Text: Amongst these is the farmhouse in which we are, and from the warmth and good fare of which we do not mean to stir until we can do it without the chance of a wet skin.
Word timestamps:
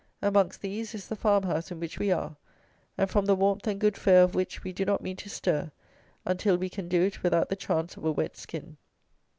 Amongst 0.23 0.61
these 0.61 0.95
is 0.95 1.09
the 1.09 1.15
farmhouse 1.15 1.69
in 1.69 1.79
which 1.79 1.99
we 1.99 2.11
are, 2.11 2.35
and 2.97 3.07
from 3.07 3.27
the 3.27 3.35
warmth 3.35 3.67
and 3.67 3.79
good 3.79 3.95
fare 3.95 4.23
of 4.23 4.33
which 4.33 4.63
we 4.63 4.73
do 4.73 4.83
not 4.83 5.01
mean 5.03 5.15
to 5.17 5.29
stir 5.29 5.71
until 6.25 6.57
we 6.57 6.69
can 6.69 6.87
do 6.87 7.03
it 7.03 7.21
without 7.21 7.49
the 7.49 7.55
chance 7.55 7.95
of 7.97 8.05
a 8.05 8.11
wet 8.11 8.35
skin. 8.35 8.77